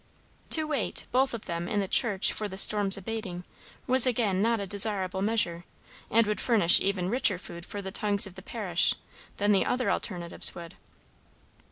To 0.49 0.63
wait, 0.67 1.05
both 1.11 1.31
of 1.35 1.45
them, 1.45 1.67
in 1.67 1.79
the 1.79 1.87
church, 1.87 2.33
for 2.33 2.47
the 2.47 2.57
storm's 2.57 2.97
abating, 2.97 3.43
was 3.85 4.07
again 4.07 4.41
not 4.41 4.59
a 4.59 4.65
desirable 4.65 5.21
measure, 5.21 5.63
and 6.09 6.25
would 6.25 6.41
furnish 6.41 6.79
even 6.81 7.07
richer 7.07 7.37
food 7.37 7.67
for 7.67 7.83
the 7.83 7.91
tongues 7.91 8.25
of 8.25 8.33
the 8.33 8.41
parish 8.41 8.95
than 9.37 9.51
the 9.51 9.63
other 9.63 9.91
alternatives 9.91 10.55
would. 10.55 10.73